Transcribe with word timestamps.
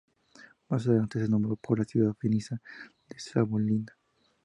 Más 0.67 0.87
adelante 0.87 1.19
se 1.19 1.27
nombró 1.29 1.55
por 1.57 1.77
la 1.77 1.85
ciudad 1.85 2.15
finesa 2.15 2.59
de 3.07 3.19
Savonlinna. 3.19 3.95